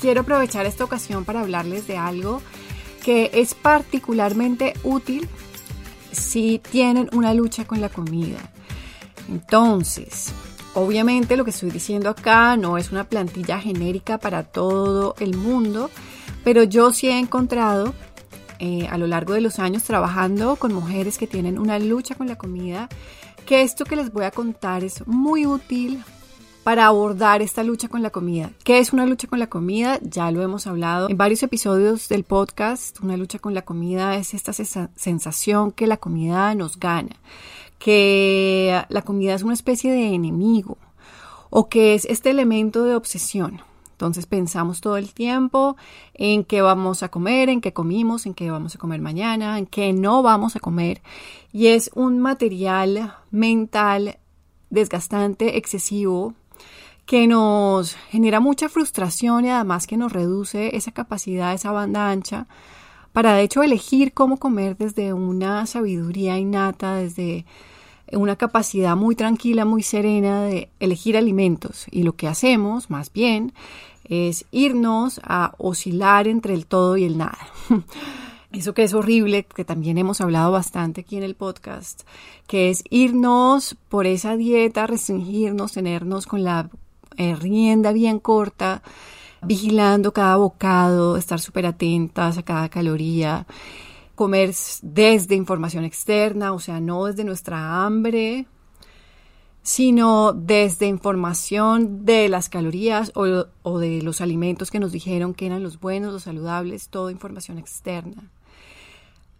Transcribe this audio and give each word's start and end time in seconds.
Quiero 0.00 0.20
aprovechar 0.20 0.66
esta 0.66 0.84
ocasión 0.84 1.24
para 1.24 1.40
hablarles 1.40 1.86
de 1.86 1.96
algo 1.96 2.40
que 3.04 3.30
es 3.32 3.54
particularmente 3.54 4.74
útil 4.84 5.28
si 6.12 6.60
tienen 6.70 7.08
una 7.12 7.34
lucha 7.34 7.66
con 7.66 7.80
la 7.80 7.88
comida. 7.88 8.38
Entonces, 9.28 10.32
obviamente 10.74 11.36
lo 11.36 11.44
que 11.44 11.50
estoy 11.50 11.70
diciendo 11.70 12.10
acá 12.10 12.56
no 12.56 12.78
es 12.78 12.92
una 12.92 13.04
plantilla 13.04 13.58
genérica 13.60 14.18
para 14.18 14.42
todo 14.44 15.14
el 15.18 15.36
mundo, 15.36 15.90
pero 16.44 16.62
yo 16.62 16.92
sí 16.92 17.08
he 17.08 17.18
encontrado 17.18 17.94
eh, 18.58 18.88
a 18.90 18.98
lo 18.98 19.06
largo 19.06 19.34
de 19.34 19.40
los 19.40 19.58
años 19.58 19.82
trabajando 19.82 20.56
con 20.56 20.72
mujeres 20.72 21.18
que 21.18 21.26
tienen 21.26 21.58
una 21.58 21.78
lucha 21.78 22.14
con 22.14 22.28
la 22.28 22.36
comida, 22.36 22.88
que 23.46 23.62
esto 23.62 23.84
que 23.84 23.96
les 23.96 24.12
voy 24.12 24.24
a 24.24 24.30
contar 24.30 24.84
es 24.84 25.06
muy 25.06 25.46
útil 25.46 26.02
para 26.68 26.84
abordar 26.84 27.40
esta 27.40 27.62
lucha 27.62 27.88
con 27.88 28.02
la 28.02 28.10
comida. 28.10 28.50
¿Qué 28.62 28.78
es 28.78 28.92
una 28.92 29.06
lucha 29.06 29.26
con 29.26 29.38
la 29.38 29.46
comida? 29.46 29.98
Ya 30.02 30.30
lo 30.30 30.42
hemos 30.42 30.66
hablado 30.66 31.08
en 31.08 31.16
varios 31.16 31.42
episodios 31.42 32.10
del 32.10 32.24
podcast. 32.24 33.00
Una 33.00 33.16
lucha 33.16 33.38
con 33.38 33.54
la 33.54 33.62
comida 33.62 34.16
es 34.16 34.34
esta 34.34 34.52
sensación 34.52 35.72
que 35.72 35.86
la 35.86 35.96
comida 35.96 36.54
nos 36.54 36.78
gana, 36.78 37.16
que 37.78 38.84
la 38.90 39.00
comida 39.00 39.32
es 39.32 39.44
una 39.44 39.54
especie 39.54 39.90
de 39.90 40.12
enemigo 40.12 40.76
o 41.48 41.70
que 41.70 41.94
es 41.94 42.04
este 42.04 42.28
elemento 42.28 42.84
de 42.84 42.96
obsesión. 42.96 43.62
Entonces 43.92 44.26
pensamos 44.26 44.82
todo 44.82 44.98
el 44.98 45.14
tiempo 45.14 45.74
en 46.12 46.44
qué 46.44 46.60
vamos 46.60 47.02
a 47.02 47.08
comer, 47.08 47.48
en 47.48 47.62
qué 47.62 47.72
comimos, 47.72 48.26
en 48.26 48.34
qué 48.34 48.50
vamos 48.50 48.74
a 48.74 48.78
comer 48.78 49.00
mañana, 49.00 49.56
en 49.58 49.64
qué 49.64 49.94
no 49.94 50.22
vamos 50.22 50.54
a 50.54 50.60
comer. 50.60 51.00
Y 51.50 51.68
es 51.68 51.90
un 51.94 52.18
material 52.18 53.14
mental 53.30 54.18
desgastante, 54.68 55.56
excesivo, 55.56 56.34
que 57.08 57.26
nos 57.26 57.94
genera 58.10 58.38
mucha 58.38 58.68
frustración 58.68 59.46
y 59.46 59.48
además 59.48 59.86
que 59.86 59.96
nos 59.96 60.12
reduce 60.12 60.76
esa 60.76 60.92
capacidad, 60.92 61.54
esa 61.54 61.72
banda 61.72 62.10
ancha, 62.10 62.46
para 63.14 63.32
de 63.32 63.44
hecho 63.44 63.62
elegir 63.62 64.12
cómo 64.12 64.36
comer 64.36 64.76
desde 64.76 65.14
una 65.14 65.64
sabiduría 65.64 66.36
innata, 66.36 66.96
desde 66.96 67.46
una 68.12 68.36
capacidad 68.36 68.94
muy 68.94 69.16
tranquila, 69.16 69.64
muy 69.64 69.82
serena 69.82 70.42
de 70.42 70.68
elegir 70.80 71.16
alimentos. 71.16 71.86
Y 71.90 72.02
lo 72.02 72.12
que 72.12 72.28
hacemos, 72.28 72.90
más 72.90 73.10
bien, 73.10 73.54
es 74.04 74.44
irnos 74.50 75.18
a 75.24 75.54
oscilar 75.56 76.28
entre 76.28 76.52
el 76.52 76.66
todo 76.66 76.98
y 76.98 77.04
el 77.04 77.16
nada. 77.16 77.38
Eso 78.52 78.74
que 78.74 78.82
es 78.82 78.92
horrible, 78.92 79.44
que 79.44 79.64
también 79.64 79.96
hemos 79.96 80.20
hablado 80.20 80.52
bastante 80.52 81.00
aquí 81.00 81.16
en 81.16 81.22
el 81.22 81.36
podcast, 81.36 82.02
que 82.46 82.68
es 82.68 82.84
irnos 82.90 83.78
por 83.88 84.06
esa 84.06 84.36
dieta, 84.36 84.86
restringirnos, 84.86 85.72
tenernos 85.72 86.26
con 86.26 86.44
la 86.44 86.68
eh, 87.18 87.34
rienda 87.34 87.92
bien 87.92 88.20
corta, 88.20 88.80
vigilando 89.42 90.12
cada 90.12 90.36
bocado, 90.36 91.16
estar 91.16 91.40
súper 91.40 91.66
atentas 91.66 92.38
a 92.38 92.44
cada 92.44 92.68
caloría, 92.68 93.44
comer 94.14 94.54
desde 94.82 95.34
información 95.34 95.84
externa, 95.84 96.52
o 96.52 96.60
sea, 96.60 96.80
no 96.80 97.06
desde 97.06 97.24
nuestra 97.24 97.84
hambre, 97.84 98.46
sino 99.62 100.32
desde 100.32 100.86
información 100.86 102.04
de 102.04 102.28
las 102.28 102.48
calorías 102.48 103.10
o, 103.16 103.46
o, 103.62 103.78
de 103.80 104.00
los 104.00 104.20
alimentos 104.20 104.70
que 104.70 104.78
nos 104.78 104.92
dijeron 104.92 105.34
que 105.34 105.46
eran 105.46 105.64
los 105.64 105.80
buenos, 105.80 106.12
los 106.12 106.22
saludables, 106.22 106.88
toda 106.88 107.10
información 107.10 107.58
externa. 107.58 108.30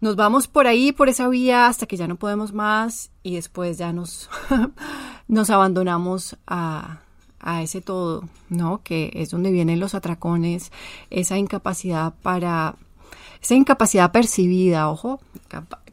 Nos 0.01 0.17
vamos 0.17 0.47
por 0.47 0.67
ahí, 0.67 0.91
por 0.91 1.07
esa 1.07 1.29
vía, 1.29 1.67
hasta 1.67 1.85
que 1.85 1.97
ya 1.97 2.07
no 2.07 2.17
podemos 2.17 2.53
más 2.53 3.11
y 3.23 3.35
después 3.35 3.77
ya 3.77 3.91
nos, 3.91 4.29
nos 5.29 5.49
abandonamos 5.49 6.37
a, 6.45 7.01
a 7.39 7.61
ese 7.61 7.81
todo, 7.81 8.27
¿no? 8.49 8.81
Que 8.83 9.11
es 9.13 9.29
donde 9.29 9.51
vienen 9.51 9.79
los 9.79 9.95
atracones, 9.95 10.71
esa 11.09 11.37
incapacidad 11.37 12.13
para, 12.21 12.75
esa 13.41 13.55
incapacidad 13.55 14.11
percibida, 14.11 14.89
ojo, 14.89 15.19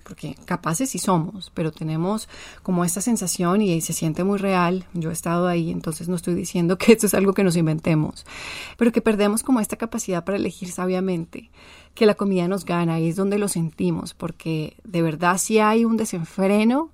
porque 0.06 0.36
capaces 0.44 0.90
sí 0.90 0.98
somos, 0.98 1.50
pero 1.52 1.72
tenemos 1.72 2.28
como 2.62 2.84
esta 2.84 3.00
sensación 3.00 3.60
y 3.60 3.80
se 3.80 3.92
siente 3.92 4.22
muy 4.22 4.38
real. 4.38 4.86
Yo 4.94 5.10
he 5.10 5.12
estado 5.12 5.48
ahí, 5.48 5.70
entonces 5.70 6.08
no 6.08 6.14
estoy 6.14 6.34
diciendo 6.34 6.78
que 6.78 6.92
esto 6.92 7.06
es 7.06 7.14
algo 7.14 7.32
que 7.32 7.44
nos 7.44 7.56
inventemos, 7.56 8.24
pero 8.76 8.92
que 8.92 9.00
perdemos 9.00 9.42
como 9.42 9.60
esta 9.60 9.76
capacidad 9.76 10.24
para 10.24 10.38
elegir 10.38 10.70
sabiamente, 10.70 11.50
que 11.96 12.06
la 12.06 12.14
comida 12.14 12.46
nos 12.46 12.64
gana 12.64 13.00
y 13.00 13.08
es 13.08 13.16
donde 13.16 13.38
lo 13.38 13.48
sentimos, 13.48 14.14
porque 14.14 14.76
de 14.84 15.02
verdad 15.02 15.38
si 15.38 15.58
hay 15.58 15.84
un 15.84 15.96
desenfreno 15.96 16.90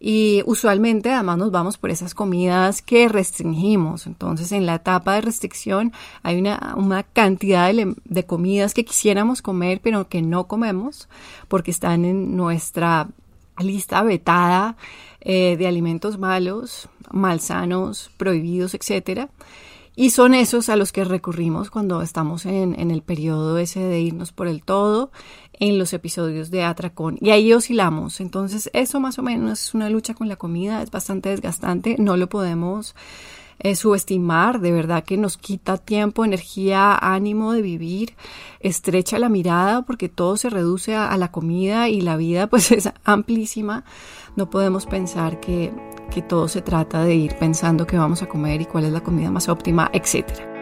y 0.00 0.42
usualmente 0.46 1.12
además 1.12 1.38
nos 1.38 1.50
vamos 1.52 1.78
por 1.78 1.90
esas 1.90 2.14
comidas 2.14 2.82
que 2.82 3.08
restringimos. 3.08 4.06
Entonces 4.06 4.50
en 4.50 4.66
la 4.66 4.76
etapa 4.76 5.14
de 5.14 5.20
restricción 5.20 5.92
hay 6.22 6.38
una, 6.38 6.74
una 6.76 7.04
cantidad 7.04 7.72
de, 7.72 8.26
comidas 8.26 8.74
que 8.74 8.84
quisiéramos 8.84 9.42
comer 9.42 9.80
pero 9.82 10.08
que 10.08 10.22
no 10.22 10.48
comemos 10.48 11.08
porque 11.46 11.70
están 11.70 12.04
en 12.04 12.36
nuestra 12.36 13.08
lista 13.58 14.02
vetada 14.02 14.76
eh, 15.20 15.56
de 15.56 15.66
alimentos 15.66 16.18
malos, 16.18 16.88
malsanos, 17.10 18.10
prohibidos, 18.16 18.74
etcétera. 18.74 19.28
Y 19.98 20.10
son 20.10 20.34
esos 20.34 20.68
a 20.68 20.76
los 20.76 20.92
que 20.92 21.04
recurrimos 21.04 21.70
cuando 21.70 22.02
estamos 22.02 22.44
en, 22.44 22.78
el 22.90 23.00
periodo 23.00 23.56
ese 23.56 23.80
de 23.80 23.98
irnos 23.98 24.30
por 24.30 24.46
el 24.46 24.62
todo, 24.62 25.10
en 25.58 25.78
los 25.78 25.94
episodios 25.94 26.50
de 26.50 26.64
Atracón 26.64 27.16
y 27.18 27.30
ahí 27.30 27.50
oscilamos. 27.54 28.20
Entonces 28.20 28.68
eso 28.74 29.00
más 29.00 29.18
o 29.18 29.22
menos 29.22 29.62
es 29.62 29.74
una 29.74 29.88
lucha 29.88 30.12
con 30.12 30.28
la 30.28 30.36
comida, 30.36 30.82
es 30.82 30.90
bastante 30.90 31.30
desgastante, 31.30 31.96
no 31.98 32.18
lo 32.18 32.28
podemos 32.28 32.94
eh, 33.58 33.74
subestimar, 33.74 34.60
de 34.60 34.70
verdad 34.70 35.02
que 35.02 35.16
nos 35.16 35.38
quita 35.38 35.78
tiempo, 35.78 36.26
energía, 36.26 36.94
ánimo 36.94 37.52
de 37.52 37.62
vivir, 37.62 38.14
estrecha 38.60 39.18
la 39.18 39.30
mirada 39.30 39.80
porque 39.80 40.10
todo 40.10 40.36
se 40.36 40.50
reduce 40.50 40.94
a, 40.94 41.10
a 41.10 41.16
la 41.16 41.32
comida 41.32 41.88
y 41.88 42.02
la 42.02 42.18
vida 42.18 42.48
pues 42.48 42.70
es 42.70 42.90
amplísima. 43.04 43.84
No 44.36 44.50
podemos 44.50 44.84
pensar 44.84 45.40
que, 45.40 45.72
que 46.10 46.22
todo 46.22 46.48
se 46.48 46.62
trata 46.62 47.04
de 47.04 47.14
ir 47.14 47.36
pensando 47.36 47.86
qué 47.86 47.98
vamos 47.98 48.22
a 48.22 48.28
comer 48.28 48.60
y 48.60 48.66
cuál 48.66 48.84
es 48.84 48.92
la 48.92 49.02
comida 49.02 49.30
más 49.30 49.48
óptima, 49.48 49.90
etcétera. 49.92 50.56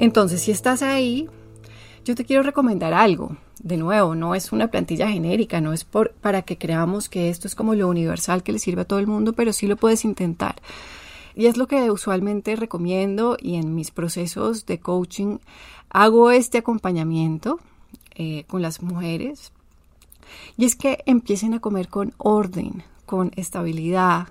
Entonces, 0.00 0.40
si 0.40 0.50
estás 0.50 0.80
ahí, 0.80 1.28
yo 2.06 2.14
te 2.14 2.24
quiero 2.24 2.42
recomendar 2.42 2.94
algo. 2.94 3.36
De 3.62 3.76
nuevo, 3.76 4.14
no 4.14 4.34
es 4.34 4.50
una 4.52 4.68
plantilla 4.68 5.08
genérica, 5.08 5.60
no 5.60 5.74
es 5.74 5.84
por, 5.84 6.12
para 6.12 6.40
que 6.40 6.56
creamos 6.56 7.10
que 7.10 7.28
esto 7.28 7.46
es 7.46 7.54
como 7.54 7.74
lo 7.74 7.86
universal 7.86 8.42
que 8.42 8.52
le 8.52 8.58
sirve 8.58 8.82
a 8.82 8.86
todo 8.86 8.98
el 8.98 9.06
mundo, 9.06 9.34
pero 9.34 9.52
sí 9.52 9.66
lo 9.66 9.76
puedes 9.76 10.06
intentar. 10.06 10.56
Y 11.34 11.46
es 11.46 11.58
lo 11.58 11.66
que 11.66 11.90
usualmente 11.90 12.56
recomiendo 12.56 13.36
y 13.38 13.56
en 13.56 13.74
mis 13.74 13.90
procesos 13.90 14.64
de 14.64 14.80
coaching 14.80 15.38
hago 15.90 16.30
este 16.30 16.58
acompañamiento 16.58 17.60
eh, 18.14 18.44
con 18.46 18.62
las 18.62 18.82
mujeres. 18.82 19.52
Y 20.56 20.64
es 20.64 20.76
que 20.76 21.02
empiecen 21.06 21.54
a 21.54 21.60
comer 21.60 21.88
con 21.88 22.14
orden, 22.18 22.82
con 23.04 23.32
estabilidad, 23.36 24.28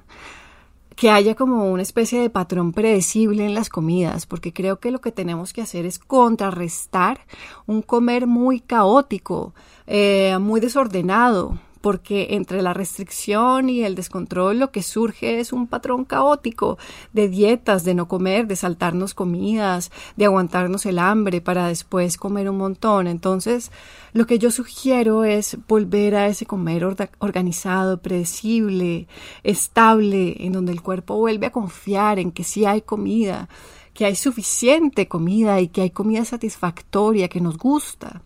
que 0.96 1.10
haya 1.10 1.34
como 1.34 1.72
una 1.72 1.82
especie 1.82 2.20
de 2.22 2.30
patrón 2.30 2.74
predecible 2.74 3.46
en 3.46 3.54
las 3.54 3.70
comidas, 3.70 4.26
porque 4.26 4.52
creo 4.52 4.80
que 4.80 4.92
lo 4.92 5.00
que 5.00 5.14
tenemos 5.14 5.54
que 5.54 5.62
hacer 5.62 5.86
es 5.86 5.98
contrarrestar 5.98 7.22
un 7.68 7.82
comer 7.82 8.28
muy 8.28 8.60
caótico, 8.60 9.54
eh, 9.88 10.38
muy 10.42 10.60
desordenado, 10.60 11.58
porque 11.82 12.28
entre 12.32 12.62
la 12.62 12.74
restricción 12.74 13.70
y 13.70 13.84
el 13.84 13.96
descontrol 13.96 14.60
lo 14.60 14.72
que 14.72 14.84
surge 14.84 15.40
es 15.40 15.54
un 15.54 15.68
patrón 15.68 16.06
caótico 16.06 16.78
de 17.14 17.30
dietas, 17.30 17.84
de 17.84 17.94
no 17.94 18.08
comer, 18.08 18.48
de 18.48 18.56
saltarnos 18.56 19.14
comidas, 19.14 19.92
de 20.16 20.26
aguantarnos 20.26 20.86
el 20.86 21.00
hambre 21.00 21.42
para 21.42 21.68
después 21.68 22.18
comer 22.18 22.50
un 22.50 22.58
montón. 22.58 23.08
Entonces, 23.08 23.72
lo 24.14 24.26
que 24.26 24.40
yo 24.40 24.52
sugiero 24.52 25.24
es 25.24 25.58
volver 25.68 26.16
a 26.16 26.28
ese 26.28 26.46
comer 26.46 26.84
organizado, 27.20 28.02
predecible, 28.02 29.08
estable, 29.44 30.36
en 30.40 30.54
donde 30.54 30.72
el 30.72 30.82
cuerpo 30.82 31.16
vuelve 31.16 31.48
a 31.48 31.52
confiar 31.52 32.20
en 32.20 32.32
que 32.32 32.44
sí 32.44 32.66
hay 32.66 32.82
comida, 32.82 33.50
que 33.94 34.06
hay 34.06 34.16
suficiente 34.16 35.08
comida 35.08 35.60
y 35.62 35.68
que 35.68 35.82
hay 35.82 35.90
comida 35.90 36.26
satisfactoria 36.26 37.28
que 37.28 37.42
nos 37.42 37.58
gusta. 37.58 38.22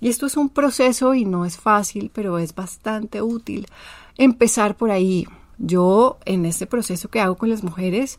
Y 0.00 0.08
esto 0.08 0.26
es 0.26 0.36
un 0.36 0.48
proceso 0.48 1.14
y 1.14 1.24
no 1.24 1.44
es 1.44 1.56
fácil, 1.56 2.10
pero 2.12 2.38
es 2.38 2.54
bastante 2.54 3.22
útil 3.22 3.66
empezar 4.16 4.76
por 4.76 4.90
ahí. 4.90 5.26
Yo 5.58 6.18
en 6.24 6.46
este 6.46 6.66
proceso 6.66 7.08
que 7.08 7.20
hago 7.20 7.36
con 7.36 7.48
las 7.48 7.62
mujeres, 7.62 8.18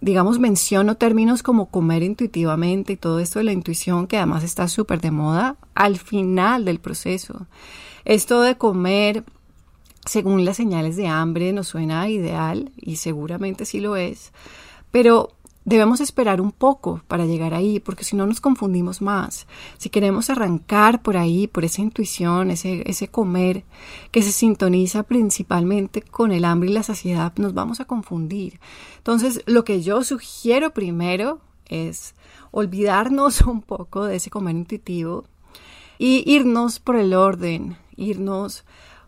digamos, 0.00 0.38
menciono 0.38 0.96
términos 0.96 1.42
como 1.42 1.66
comer 1.66 2.02
intuitivamente 2.02 2.94
y 2.94 2.96
todo 2.96 3.20
esto 3.20 3.38
de 3.38 3.44
la 3.44 3.52
intuición 3.52 4.06
que 4.06 4.16
además 4.16 4.44
está 4.44 4.68
súper 4.68 5.00
de 5.00 5.10
moda 5.10 5.56
al 5.74 5.98
final 5.98 6.64
del 6.64 6.80
proceso. 6.80 7.46
Esto 8.04 8.42
de 8.42 8.56
comer 8.56 9.24
según 10.04 10.44
las 10.44 10.56
señales 10.56 10.96
de 10.96 11.06
hambre 11.06 11.52
nos 11.52 11.68
suena 11.68 12.08
ideal 12.08 12.72
y 12.76 12.96
seguramente 12.96 13.64
sí 13.64 13.80
lo 13.80 13.96
es, 13.96 14.32
pero 14.90 15.30
Debemos 15.64 16.00
esperar 16.00 16.42
un 16.42 16.52
poco 16.52 17.00
para 17.08 17.24
llegar 17.24 17.54
ahí, 17.54 17.80
porque 17.80 18.04
si 18.04 18.16
no 18.16 18.26
nos 18.26 18.42
confundimos 18.42 19.00
más. 19.00 19.46
Si 19.78 19.88
queremos 19.88 20.28
arrancar 20.28 21.02
por 21.02 21.16
ahí, 21.16 21.46
por 21.46 21.64
esa 21.64 21.80
intuición, 21.80 22.50
ese, 22.50 22.82
ese 22.88 23.08
comer 23.08 23.64
que 24.10 24.20
se 24.20 24.30
sintoniza 24.30 25.04
principalmente 25.04 26.02
con 26.02 26.32
el 26.32 26.44
hambre 26.44 26.70
y 26.70 26.74
la 26.74 26.82
saciedad, 26.82 27.32
nos 27.36 27.54
vamos 27.54 27.80
a 27.80 27.86
confundir. 27.86 28.60
Entonces, 28.98 29.42
lo 29.46 29.64
que 29.64 29.80
yo 29.80 30.04
sugiero 30.04 30.74
primero 30.74 31.40
es 31.66 32.14
olvidarnos 32.50 33.40
un 33.46 33.62
poco 33.62 34.04
de 34.04 34.16
ese 34.16 34.30
comer 34.30 34.56
intuitivo 34.56 35.24
y 35.98 36.30
irnos 36.30 36.78
por 36.78 36.96
el 36.96 37.14
orden, 37.14 37.78
irnos 37.96 38.64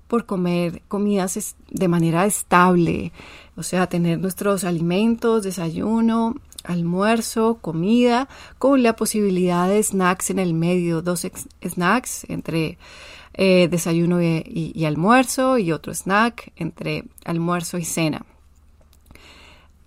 por 0.08 0.24
comer 0.24 0.82
comidas 0.88 1.56
de 1.68 1.88
manera 1.88 2.26
estable, 2.26 3.12
o 3.56 3.62
sea, 3.62 3.88
tener 3.88 4.20
nuestros 4.20 4.64
alimentos, 4.64 5.42
desayuno, 5.42 6.36
almuerzo, 6.66 7.58
comida, 7.60 8.28
con 8.58 8.82
la 8.82 8.96
posibilidad 8.96 9.68
de 9.68 9.82
snacks 9.82 10.30
en 10.30 10.38
el 10.38 10.54
medio, 10.54 11.02
dos 11.02 11.26
snacks 11.66 12.24
entre 12.28 12.78
eh, 13.34 13.68
desayuno 13.68 14.22
y, 14.22 14.84
almuerzo 14.86 15.58
y 15.58 15.70
otro 15.70 15.92
snack 15.92 16.52
entre 16.56 17.04
almuerzo 17.24 17.76
y 17.78 17.84
cena. 17.84 18.24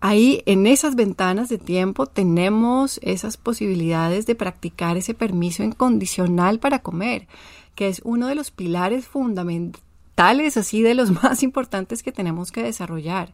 Ahí 0.02 0.44
en 0.46 0.68
esas 0.68 0.96
ventanas 0.96 1.50
de 1.50 1.58
tiempo 1.58 2.06
tenemos 2.06 3.00
esas 3.04 3.38
posibilidades 3.38 4.26
de 4.26 4.36
practicar 4.36 4.98
ese 4.98 5.14
permiso 5.14 5.64
incondicional 5.64 6.60
para 6.60 6.80
comer, 6.80 7.28
que 7.76 7.90
es 7.90 8.02
uno 8.06 8.28
de 8.28 8.36
los 8.36 8.52
pilares 8.52 9.08
fundamentales, 9.08 10.56
así 10.56 10.82
de 10.82 10.94
los 10.94 11.12
más 11.24 11.44
importantes 11.44 12.04
que 12.04 12.12
tenemos 12.12 12.52
que 12.52 12.64
desarrollar 12.64 13.34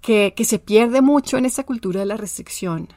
que, 0.00 0.32
se 0.44 0.58
pierde 0.58 1.02
mucho 1.02 1.36
en 1.36 1.44
esta 1.44 1.64
cultura 1.64 2.00
de 2.00 2.06
la 2.06 2.16
restricción. 2.16 2.88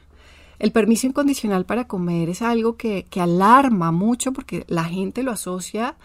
El 0.58 0.72
permiso 0.72 1.06
incondicional 1.06 1.66
para 1.66 1.88
comer 1.88 2.28
es 2.28 2.42
algo 2.42 2.76
que, 2.76 3.06
alarma 3.16 3.90
mucho 3.92 4.32
porque 4.32 4.64
la 4.68 4.84
gente 4.84 5.22
lo 5.22 5.32
asocia 5.32 5.96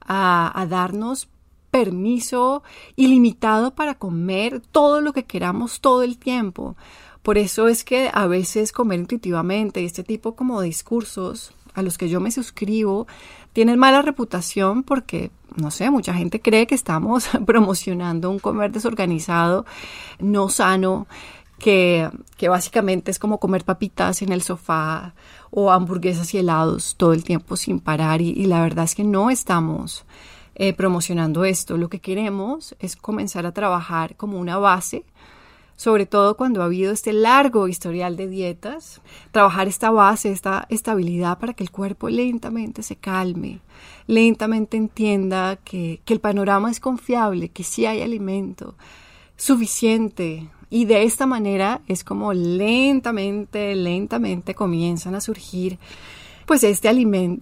a, 0.00 0.60
a, 0.60 0.66
darnos 0.66 1.28
permiso 1.70 2.62
ilimitado 2.94 3.74
para 3.74 3.96
comer 3.96 4.60
todo 4.60 5.00
lo 5.00 5.12
que 5.12 5.24
queramos 5.24 5.80
todo 5.80 6.02
el 6.02 6.18
tiempo. 6.18 6.76
Por 7.22 7.38
eso 7.38 7.68
es 7.68 7.84
que 7.84 8.10
a 8.12 8.26
veces 8.26 8.70
comer 8.70 9.00
intuitivamente 9.00 9.80
y 9.80 9.86
este 9.86 10.04
tipo 10.04 10.36
como 10.36 10.60
de 10.60 10.66
discursos 10.66 11.52
a 11.74 11.82
los 11.82 11.98
que 11.98 12.08
yo 12.08 12.20
me 12.20 12.30
suscribo 12.30 13.06
tienen 13.52 13.78
mala 13.78 14.02
reputación 14.02 14.82
porque, 14.82 15.30
no 15.56 15.70
sé, 15.70 15.90
mucha 15.90 16.14
gente 16.14 16.40
cree 16.40 16.66
que 16.66 16.74
estamos 16.74 17.28
promocionando 17.46 18.30
un 18.30 18.38
comer 18.38 18.72
desorganizado, 18.72 19.66
no 20.18 20.48
sano, 20.48 21.06
que, 21.58 22.10
que, 22.36 22.48
básicamente 22.48 23.10
es 23.10 23.18
como 23.18 23.38
comer 23.38 23.64
papitas 23.64 24.22
en 24.22 24.32
el 24.32 24.42
sofá 24.42 25.14
o 25.50 25.70
hamburguesas 25.70 26.34
y 26.34 26.38
helados 26.38 26.96
todo 26.96 27.12
el 27.12 27.22
tiempo 27.22 27.56
sin 27.56 27.78
parar 27.78 28.20
y, 28.20 28.44
la 28.46 28.60
verdad 28.60 28.84
es 28.84 28.94
que 28.94 29.04
no 29.04 29.30
estamos 29.30 30.04
eh, 30.56 30.72
promocionando 30.72 31.44
esto. 31.44 31.76
Lo 31.76 31.88
que 31.88 32.00
queremos 32.00 32.74
es 32.80 32.96
comenzar 32.96 33.46
a 33.46 33.52
trabajar 33.52 34.16
como 34.16 34.38
una 34.38 34.58
base 34.58 35.04
sobre 35.76 36.06
todo 36.06 36.36
cuando 36.36 36.62
ha 36.62 36.66
habido 36.66 36.92
este 36.92 37.12
largo 37.12 37.68
historial 37.68 38.16
de 38.16 38.28
dietas, 38.28 39.00
trabajar 39.32 39.68
esta 39.68 39.90
base, 39.90 40.30
esta 40.30 40.66
estabilidad 40.68 41.38
para 41.38 41.54
que 41.54 41.64
el 41.64 41.70
cuerpo 41.70 42.08
lentamente 42.08 42.82
se 42.82 42.96
calme, 42.96 43.60
lentamente 44.06 44.76
entienda 44.76 45.56
que, 45.56 46.00
que 46.04 46.14
el 46.14 46.20
panorama 46.20 46.70
es 46.70 46.80
confiable, 46.80 47.48
que 47.48 47.64
sí 47.64 47.86
hay 47.86 48.02
alimento 48.02 48.76
suficiente. 49.36 50.48
Y 50.70 50.86
de 50.86 51.04
esta 51.04 51.26
manera 51.26 51.82
es 51.86 52.02
como 52.02 52.32
lentamente, 52.32 53.74
lentamente 53.74 54.54
comienzan 54.54 55.14
a 55.14 55.20
surgir 55.20 55.78
pues 56.46 56.64
este 56.64 56.88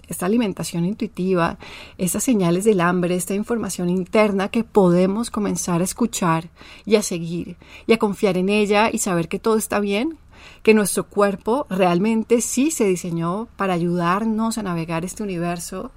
esta 0.08 0.26
alimentación 0.26 0.84
intuitiva, 0.84 1.58
estas 1.98 2.24
señales 2.24 2.64
del 2.64 2.80
hambre, 2.80 3.16
esta 3.16 3.34
información 3.34 3.88
interna 3.88 4.48
que 4.48 4.64
podemos 4.64 5.30
comenzar 5.30 5.80
a 5.80 5.84
escuchar 5.84 6.48
y 6.84 6.96
a 6.96 7.02
seguir 7.02 7.56
y 7.86 7.92
a 7.92 7.98
confiar 7.98 8.36
en 8.36 8.48
ella 8.48 8.90
y 8.92 8.98
saber 8.98 9.28
que 9.28 9.38
todo 9.38 9.56
está 9.56 9.80
bien, 9.80 10.18
que 10.62 10.74
nuestro 10.74 11.04
cuerpo 11.04 11.66
realmente 11.68 12.40
sí 12.40 12.70
se 12.70 12.84
diseñó 12.84 13.48
para 13.56 13.74
ayudarnos 13.74 14.58
a 14.58 14.62
navegar 14.62 15.04
este 15.04 15.22
universo 15.22 15.90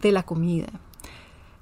de 0.00 0.12
la 0.12 0.22
comida, 0.22 0.68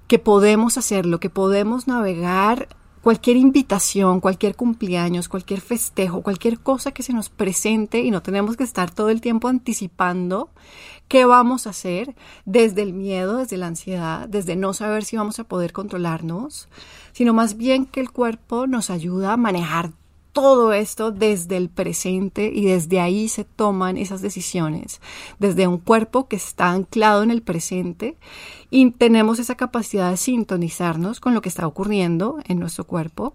que 0.07 0.19
podemos 0.19 0.79
hacerlo, 0.79 1.21
que 1.21 1.31
podemos 1.31 1.87
navegar 1.87 2.69
cualquier 3.07 3.37
invitación, 3.37 4.19
cualquier 4.19 4.57
cumpleaños, 4.57 5.29
cualquier 5.29 5.61
festejo, 5.61 6.23
cualquier 6.23 6.59
cosa 6.59 6.91
que 6.91 7.05
se 7.05 7.13
nos 7.13 7.29
presente 7.29 8.01
y 8.01 8.11
no 8.11 8.21
tenemos 8.21 8.57
que 8.57 8.65
estar 8.65 8.91
todo 8.91 9.11
el 9.11 9.21
tiempo 9.21 9.47
anticipando 9.47 10.51
qué 11.07 11.25
vamos 11.25 11.69
a 11.69 11.71
hacer 11.71 12.17
desde 12.47 12.83
el 12.83 12.95
miedo, 12.95 13.37
desde 13.37 13.59
la 13.59 13.69
ansiedad, 13.69 14.29
desde 14.29 14.57
no 14.57 14.75
saber 14.75 15.05
si 15.05 15.17
vamos 15.17 15.39
a 15.39 15.45
poder 15.45 15.73
controlarnos, 15.73 16.69
sino 17.13 17.33
más 17.33 17.57
bien 17.57 17.87
que 17.87 18.01
el 18.01 18.11
cuerpo 18.11 18.67
nos 18.67 18.91
ayuda 18.91 19.35
a 19.35 19.37
manejar 19.37 19.93
todo 20.37 20.75
esto 20.75 21.13
desde 21.13 21.57
el 21.57 21.71
presente 21.71 22.53
y 22.55 22.67
desde 22.67 23.01
ahí 23.01 23.27
se 23.27 23.45
toman 23.45 23.97
esas 23.97 24.21
decisiones, 24.21 25.01
desde 25.39 25.67
un 25.67 25.79
cuerpo 25.79 26.29
que 26.29 26.37
está 26.37 26.73
anclado 26.73 27.23
en 27.23 27.31
el 27.31 27.41
presente 27.41 28.19
y 28.69 28.91
tenemos 28.91 29.39
esa 29.39 29.55
capacidad 29.55 30.11
de 30.11 30.19
sintonizarnos 30.19 31.21
con 31.21 31.33
lo 31.33 31.41
que 31.41 31.49
está 31.49 31.67
ocurriendo 31.67 32.37
en 32.45 32.59
nuestro 32.59 32.85
cuerpo 32.85 33.33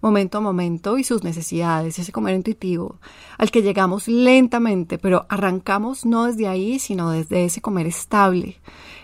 momento 0.00 0.38
a 0.38 0.40
momento 0.40 0.96
y 0.96 1.04
sus 1.04 1.24
necesidades, 1.24 1.98
ese 1.98 2.10
comer 2.10 2.34
intuitivo, 2.34 2.96
al 3.36 3.50
que 3.50 3.60
llegamos 3.60 4.08
lentamente, 4.08 4.96
pero 4.96 5.26
arrancamos 5.28 6.06
no 6.06 6.24
desde 6.24 6.48
ahí, 6.48 6.78
sino 6.78 7.10
desde 7.10 7.44
ese 7.44 7.60
comer 7.60 7.86
estable, 7.86 8.56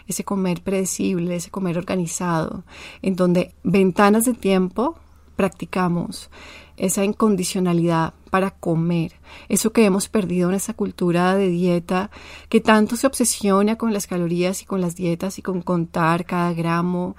ese 0.06 0.24
comer 0.24 0.62
predecible, 0.62 1.36
ese 1.36 1.50
comer 1.50 1.76
organizado, 1.76 2.64
en 3.02 3.14
donde 3.14 3.54
ventanas 3.62 4.24
de 4.24 4.32
tiempo 4.32 4.96
practicamos 5.36 6.30
esa 6.76 7.04
incondicionalidad 7.04 8.14
para 8.30 8.50
comer, 8.50 9.12
eso 9.48 9.72
que 9.72 9.86
hemos 9.86 10.08
perdido 10.08 10.50
en 10.50 10.56
esa 10.56 10.74
cultura 10.74 11.34
de 11.34 11.48
dieta 11.48 12.10
que 12.50 12.60
tanto 12.60 12.96
se 12.96 13.06
obsesiona 13.06 13.76
con 13.76 13.94
las 13.94 14.06
calorías 14.06 14.60
y 14.60 14.66
con 14.66 14.82
las 14.82 14.94
dietas 14.94 15.38
y 15.38 15.42
con 15.42 15.62
contar 15.62 16.26
cada 16.26 16.52
gramo 16.52 17.16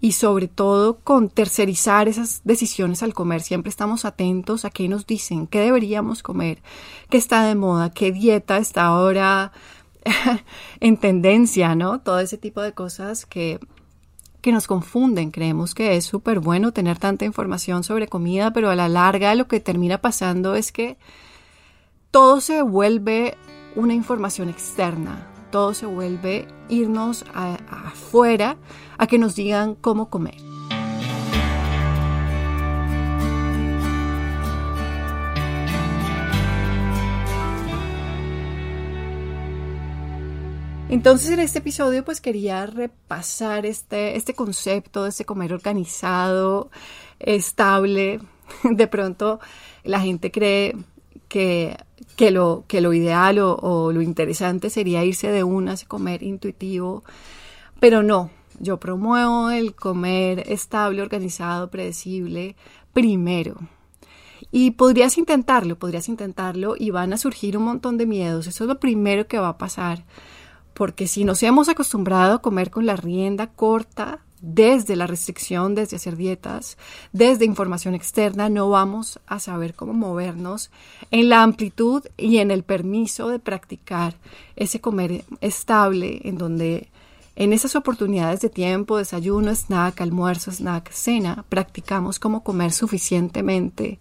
y 0.00 0.12
sobre 0.12 0.46
todo 0.46 1.00
con 1.00 1.28
tercerizar 1.28 2.06
esas 2.06 2.42
decisiones 2.44 3.02
al 3.02 3.14
comer. 3.14 3.40
Siempre 3.40 3.70
estamos 3.70 4.04
atentos 4.04 4.64
a 4.64 4.70
qué 4.70 4.88
nos 4.88 5.06
dicen, 5.06 5.48
qué 5.48 5.60
deberíamos 5.60 6.22
comer, 6.22 6.62
qué 7.08 7.16
está 7.16 7.44
de 7.44 7.56
moda, 7.56 7.90
qué 7.90 8.12
dieta 8.12 8.58
está 8.58 8.84
ahora 8.84 9.50
en 10.80 10.96
tendencia, 10.98 11.74
¿no? 11.74 12.00
Todo 12.00 12.20
ese 12.20 12.38
tipo 12.38 12.62
de 12.62 12.72
cosas 12.74 13.26
que 13.26 13.58
que 14.40 14.52
nos 14.52 14.66
confunden. 14.66 15.30
Creemos 15.30 15.74
que 15.74 15.96
es 15.96 16.04
súper 16.04 16.40
bueno 16.40 16.72
tener 16.72 16.98
tanta 16.98 17.24
información 17.24 17.84
sobre 17.84 18.08
comida, 18.08 18.52
pero 18.52 18.70
a 18.70 18.76
la 18.76 18.88
larga 18.88 19.34
lo 19.34 19.46
que 19.48 19.60
termina 19.60 19.98
pasando 19.98 20.54
es 20.54 20.72
que 20.72 20.96
todo 22.10 22.40
se 22.40 22.62
vuelve 22.62 23.36
una 23.76 23.94
información 23.94 24.48
externa, 24.48 25.28
todo 25.50 25.74
se 25.74 25.86
vuelve 25.86 26.48
irnos 26.68 27.24
afuera 27.34 28.56
a 28.98 29.06
que 29.06 29.18
nos 29.18 29.36
digan 29.36 29.74
cómo 29.74 30.10
comer. 30.10 30.36
Entonces 40.90 41.30
en 41.30 41.38
este 41.38 41.60
episodio 41.60 42.04
pues 42.04 42.20
quería 42.20 42.66
repasar 42.66 43.64
este, 43.64 44.16
este 44.16 44.34
concepto 44.34 45.04
de 45.04 45.10
ese 45.10 45.24
comer 45.24 45.52
organizado, 45.52 46.68
estable. 47.20 48.18
De 48.64 48.88
pronto 48.88 49.38
la 49.84 50.00
gente 50.00 50.32
cree 50.32 50.76
que, 51.28 51.76
que, 52.16 52.32
lo, 52.32 52.64
que 52.66 52.80
lo 52.80 52.92
ideal 52.92 53.38
o, 53.38 53.92
lo 53.92 54.02
interesante 54.02 54.68
sería 54.68 55.04
irse 55.04 55.30
de 55.30 55.44
una 55.44 55.74
a 55.74 55.86
comer 55.86 56.24
intuitivo, 56.24 57.04
pero 57.78 58.02
no, 58.02 58.30
yo 58.58 58.80
promuevo 58.80 59.50
el 59.50 59.76
comer 59.76 60.42
estable, 60.46 61.02
organizado, 61.02 61.70
predecible 61.70 62.56
primero. 62.92 63.60
Y 64.50 64.72
podrías 64.72 65.18
intentarlo, 65.18 65.78
podrías 65.78 66.08
intentarlo 66.08 66.74
y 66.76 66.90
van 66.90 67.12
a 67.12 67.16
surgir 67.16 67.56
un 67.56 67.62
montón 67.62 67.96
de 67.96 68.06
miedos. 68.06 68.48
Eso 68.48 68.64
es 68.64 68.68
lo 68.68 68.80
primero 68.80 69.28
que 69.28 69.38
va 69.38 69.50
a 69.50 69.58
pasar 69.58 70.04
porque 70.80 71.06
si 71.06 71.24
nos 71.24 71.42
hemos 71.42 71.68
acostumbrado 71.68 72.32
a 72.32 72.40
comer 72.40 72.70
con 72.70 72.86
la 72.86 72.96
rienda 72.96 73.48
corta, 73.48 74.20
desde 74.40 74.96
la 74.96 75.06
restricción, 75.06 75.74
desde 75.74 75.96
hacer 75.96 76.16
dietas, 76.16 76.78
desde 77.12 77.44
información 77.44 77.94
externa, 77.94 78.48
no 78.48 78.70
vamos 78.70 79.20
a 79.26 79.40
saber 79.40 79.74
cómo 79.74 79.92
movernos 79.92 80.70
en 81.10 81.28
la 81.28 81.42
amplitud 81.42 82.04
y 82.16 82.38
en 82.38 82.50
el 82.50 82.62
permiso 82.62 83.28
de 83.28 83.38
practicar 83.38 84.14
ese 84.56 84.80
comer 84.80 85.26
estable, 85.42 86.22
en 86.24 86.38
donde 86.38 86.88
en 87.36 87.52
esas 87.52 87.76
oportunidades 87.76 88.40
de 88.40 88.48
tiempo, 88.48 88.96
desayuno, 88.96 89.54
snack, 89.54 90.00
almuerzo, 90.00 90.50
snack, 90.50 90.90
cena, 90.92 91.44
practicamos 91.50 92.18
cómo 92.18 92.42
comer 92.42 92.72
suficientemente, 92.72 93.98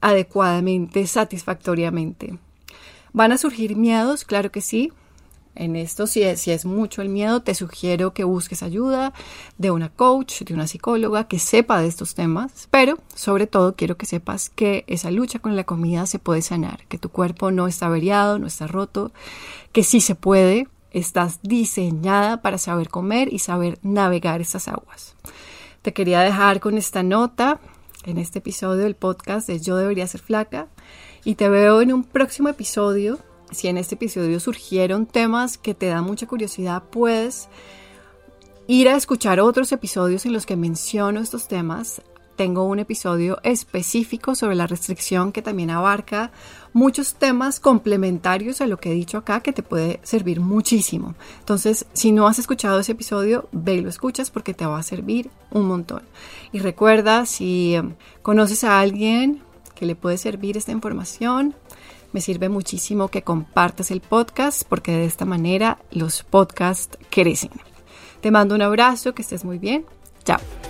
adecuadamente, 0.00 1.06
satisfactoriamente. 1.06 2.40
¿Van 3.12 3.30
a 3.30 3.38
surgir 3.38 3.76
miedos? 3.76 4.24
Claro 4.24 4.50
que 4.50 4.62
sí. 4.62 4.90
En 5.54 5.76
esto, 5.76 6.06
si 6.06 6.22
es, 6.22 6.64
mucho 6.64 7.02
el 7.02 7.10
miedo, 7.10 7.42
te 7.42 7.54
sugiero 7.54 8.14
que 8.14 8.24
busques 8.24 8.62
ayuda 8.62 9.12
de 9.58 9.70
una 9.70 9.90
coach, 9.90 10.42
de 10.42 10.54
una 10.54 10.66
psicóloga 10.66 11.28
que 11.28 11.38
sepa 11.38 11.80
de 11.80 11.88
estos 11.88 12.14
temas, 12.14 12.68
pero 12.70 12.98
sobre 13.14 13.46
todo 13.46 13.76
quiero 13.76 13.98
que 13.98 14.06
sepas 14.06 14.48
que 14.48 14.84
esa 14.86 15.10
lucha 15.10 15.40
con 15.40 15.54
la 15.54 15.64
comida 15.64 16.06
se 16.06 16.18
puede 16.18 16.40
sanar, 16.40 16.86
que 16.88 16.96
tu 16.96 17.10
cuerpo 17.10 17.50
no 17.50 17.66
está 17.66 17.86
averiado, 17.86 18.38
no 18.38 18.46
está 18.46 18.66
roto, 18.66 19.12
que 19.72 19.84
sí 19.84 20.00
se 20.00 20.14
puede, 20.14 20.68
estás 20.90 21.40
diseñada 21.42 22.40
para 22.40 22.56
saber 22.56 22.88
comer 22.88 23.30
y 23.32 23.38
saber 23.38 23.78
navegar 23.82 24.40
esas 24.40 24.68
aguas. 24.68 25.16
Te 25.82 25.92
quería 25.92 26.20
dejar 26.20 26.60
con 26.60 26.78
esta 26.78 27.02
nota 27.02 27.60
en 28.04 28.16
este 28.16 28.38
episodio 28.38 28.84
del 28.84 28.96
podcast 28.96 29.48
de 29.48 29.60
Yo 29.60 29.76
debería 29.76 30.06
ser 30.06 30.22
flaca 30.22 30.68
y 31.24 31.34
te 31.34 31.50
veo 31.50 31.82
en 31.82 31.92
un 31.92 32.04
próximo 32.04 32.48
episodio 32.48 33.18
si 33.52 33.68
en 33.68 33.78
este 33.78 33.94
episodio 33.94 34.40
surgieron 34.40 35.06
temas 35.06 35.58
que 35.58 35.74
te 35.74 35.86
dan 35.86 36.04
mucha 36.04 36.26
curiosidad, 36.26 36.82
puedes 36.90 37.48
ir 38.66 38.88
a 38.88 38.96
escuchar 38.96 39.40
otros 39.40 39.72
episodios 39.72 40.26
en 40.26 40.32
los 40.32 40.46
que 40.46 40.56
menciono 40.56 41.20
estos 41.20 41.48
temas. 41.48 42.02
Tengo 42.36 42.64
un 42.64 42.78
episodio 42.78 43.38
específico 43.42 44.34
sobre 44.34 44.56
la 44.56 44.66
restricción 44.66 45.32
que 45.32 45.42
también 45.42 45.70
abarca 45.70 46.32
muchos 46.72 47.14
temas 47.14 47.60
complementarios 47.60 48.62
a 48.62 48.66
lo 48.66 48.78
que 48.78 48.90
he 48.90 48.94
dicho 48.94 49.18
acá 49.18 49.40
que 49.40 49.52
te 49.52 49.62
puede 49.62 50.00
servir 50.02 50.40
muchísimo. 50.40 51.14
Entonces, 51.40 51.84
si 51.92 52.10
no 52.10 52.26
has 52.26 52.38
escuchado 52.38 52.80
ese 52.80 52.92
episodio, 52.92 53.48
ve 53.52 53.74
y 53.74 53.80
lo 53.82 53.90
escuchas 53.90 54.30
porque 54.30 54.54
te 54.54 54.64
va 54.64 54.78
a 54.78 54.82
servir 54.82 55.30
un 55.50 55.66
montón. 55.66 56.02
Y 56.52 56.60
recuerda, 56.60 57.26
si 57.26 57.74
em, 57.74 57.94
conoces 58.22 58.64
a 58.64 58.80
alguien 58.80 59.42
que 59.74 59.84
le 59.84 59.94
puede 59.94 60.16
servir 60.16 60.56
esta 60.56 60.72
información, 60.72 61.54
me 62.12 62.20
sirve 62.20 62.48
muchísimo 62.48 63.08
que 63.08 63.22
compartas 63.22 63.90
el 63.90 64.00
podcast 64.00 64.62
porque 64.68 64.92
de 64.92 65.04
esta 65.04 65.24
manera 65.24 65.78
los 65.90 66.22
podcasts 66.22 66.98
crecen. 67.10 67.50
Te 68.20 68.30
mando 68.30 68.54
un 68.54 68.62
abrazo, 68.62 69.14
que 69.14 69.22
estés 69.22 69.44
muy 69.44 69.58
bien. 69.58 69.84
Chao. 70.24 70.61